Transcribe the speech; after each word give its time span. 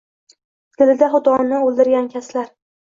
Dilida 0.83 1.11
xudoni 1.17 1.61
oʻldirgan 1.69 2.13
kaslar 2.19 2.53